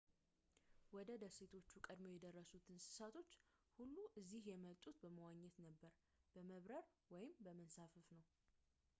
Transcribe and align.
ወደ 0.95 1.07
ደሴቶቹ 1.23 1.71
ቀድመው 1.87 2.13
የደረሱት 2.13 2.63
እንሳቶች 2.75 3.29
ሁሉ 3.75 3.95
እዚህ 4.21 4.41
የመጡት 4.51 4.95
በመዋኘት 5.03 5.57
በመብረር 6.35 6.87
ወይም 7.13 7.35
በመንሳፈፍ 7.47 8.09
ነው 8.17 8.25